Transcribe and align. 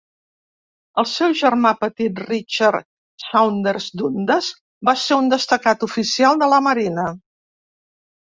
El 1.01 1.05
seu 1.09 1.33
germà 1.41 1.71
petit, 1.81 2.21
Richard 2.29 2.87
Saunders 3.25 3.89
Dundas, 4.01 4.49
va 4.89 4.97
ser 5.03 5.17
un 5.23 5.29
destacat 5.35 5.85
oficial 5.91 6.43
de 6.45 6.49
la 6.55 6.63
marina. 6.69 7.05